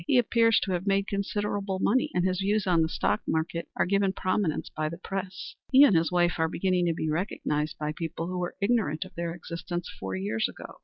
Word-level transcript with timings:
He 0.07 0.17
appears 0.17 0.59
to 0.61 0.71
have 0.71 0.87
made 0.87 1.05
considerable 1.07 1.77
money, 1.77 2.09
and 2.15 2.25
his 2.25 2.39
views 2.39 2.65
on 2.65 2.81
the 2.81 2.89
stock 2.89 3.21
market 3.27 3.67
are 3.75 3.85
given 3.85 4.13
prominence 4.13 4.67
by 4.67 4.89
the 4.89 4.97
press. 4.97 5.53
He 5.71 5.83
and 5.83 5.95
his 5.95 6.11
wife 6.11 6.39
are 6.39 6.47
beginning 6.49 6.87
to 6.87 6.93
be 6.95 7.07
recognized 7.07 7.77
by 7.77 7.91
people 7.95 8.25
who 8.25 8.39
were 8.39 8.55
ignorant 8.59 9.05
of 9.05 9.13
their 9.13 9.35
existence 9.35 9.87
four 9.99 10.15
years 10.15 10.49
ago. 10.49 10.79